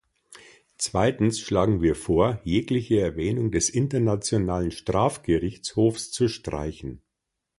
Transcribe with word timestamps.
Zweitens 0.79 1.39
schlagen 1.39 1.83
wir 1.83 1.93
vor, 1.93 2.41
jegliche 2.43 2.99
Erwähnung 3.01 3.51
des 3.51 3.69
Internationalen 3.69 4.71
Strafgerichtshofs 4.71 6.09
zu 6.09 6.27
streichen. 6.27 7.03